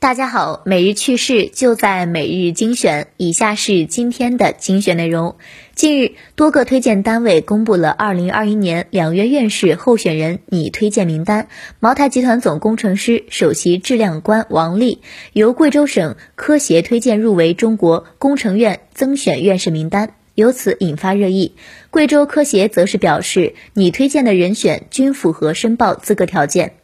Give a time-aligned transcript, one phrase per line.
[0.00, 3.08] 大家好，每日趣事就在每日精选。
[3.16, 5.34] 以下是今天的精选内容。
[5.74, 11.48] 近日，多个推荐单位公布了二零二一年两院院士候选人拟推荐名单。
[11.80, 15.00] 茅台集团总工程师、首席质量官王丽
[15.32, 21.56] 由贵州省科协推荐入围中国工程院增选院士名单，由此引发热议。
[21.90, 26.74] 贵州科协则是表示，拟推荐的人选均符合申报资格条件。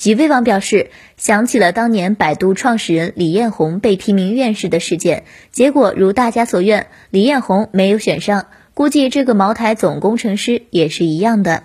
[0.00, 8.46] 极微网表示，想起了当年百度创始人李彦宏被提名院士的事件，结果如大家所愿，李彦宏没有选上。
[8.72, 11.64] 估计这个茅台总工程师也是一样的。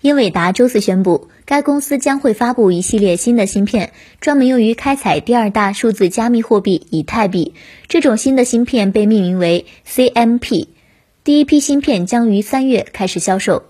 [0.00, 7.54] 英伟达周四宣布，该公司将会发布一系列新的芯片，专门用于开采第二大数字加密货币以太币。
[7.86, 10.66] 这种新的芯片被命名为 CMP，
[11.22, 13.62] 第一批芯片将于三月开始销售。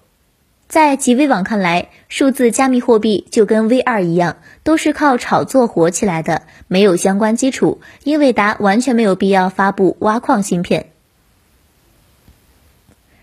[0.69, 7.81] 在极微网看来，数字加密货币就跟 V 二一样，都是靠炒作火起来的，没有相关基础。
[8.05, 10.91] 英伟达完全没有必要发布挖矿芯片。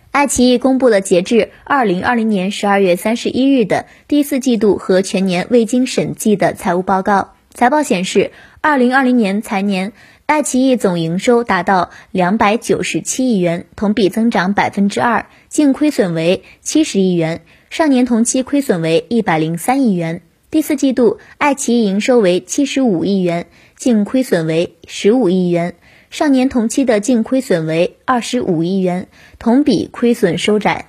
[0.09, 7.36] 爱奇艺公布了截至二零二零年十二月三十一日的第四季度和全年未经审计的财务报告。
[7.53, 9.94] 财报显示，二零二零年财年。
[10.26, 20.23] 爱奇艺总营收达到两百九十七亿元，同比增长百分之二，净亏损为七十亿元，上年同期亏损为一百零三亿元。
[20.50, 23.46] 第四季度，爱奇艺营收为七十五亿元，
[23.78, 25.76] 净亏损为十五亿元，
[26.09, 30.88] 上年同期的净亏损为二十五亿元，同比亏损收窄。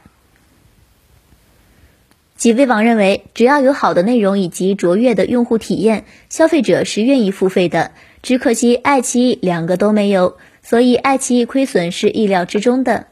[2.36, 7.92] 几位网认为，只要有好的内容以及卓越的用户体验，消费者是愿意付费的。
[8.26, 13.06] 只可惜爱奇艺两个都没有，所以爱奇艺亏损是意料之中的。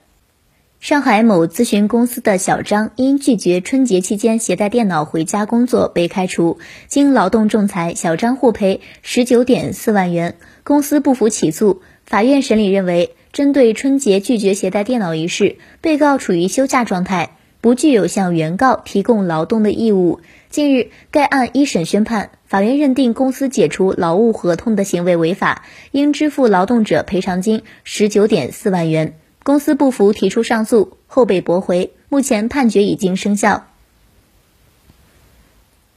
[0.80, 10.34] 上海某咨询公司的小张因拒绝春节期间携带电脑回家工作被开除，经劳动仲裁，小张获赔十九点四万元。
[10.64, 20.18] 公司不服起诉，法院审理认为，针对春节拒绝携带电脑一事，被告处于休假状态，不具有向原告提供劳动的义务。
[20.54, 22.30] 近日，该案一审宣判。
[22.44, 29.18] 法院认定公司解除劳务合同的行为违法，应支付劳动者赔偿金十九点四万元。
[29.42, 31.90] 公司不服提出上诉，后被驳回。
[32.08, 33.66] 目前判决已经生效。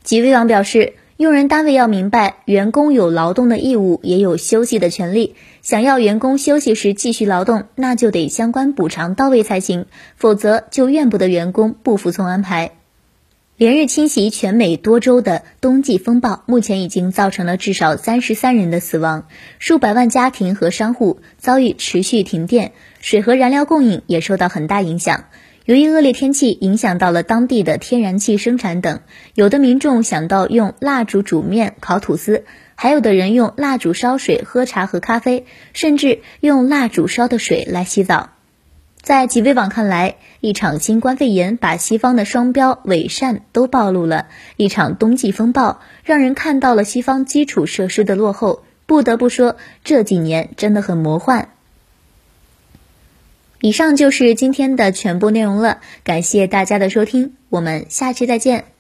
[0.02, 5.36] 吉威网表示，用人单位要明白，员工有劳动的义务，也有休息的权利。
[5.62, 9.86] 想要员工休息时继续劳动，那就得相关补偿到位才行，
[10.16, 12.72] 否则就怨不得员工不服从安排。
[13.58, 25.26] 连日侵袭全美多州的冬季风暴，目前已经造成了至少三十三人的死亡，数百万家庭和商户遭遇持续停电，水和燃料供应也受到很大影响。
[25.66, 29.00] 由于恶劣天气影响到了当地的天然气生产等，
[29.34, 32.46] 有的民众想到用蜡烛煮面、烤吐司，
[32.76, 38.37] 还有的人用蜡烛烧水喝茶和咖啡，甚至用蜡烛烧的水来洗澡。
[39.02, 44.28] 在极微网看来，一场新冠肺炎把西方的双标伪善都暴露了，
[44.58, 48.64] 一场冬季风暴让人看到了西方基础设施的落后。
[48.86, 51.50] 不得不说，这几年真的很魔幻。
[53.60, 58.77] 以上就是今天的全部内容了，感谢大家的收听，我们下期再见。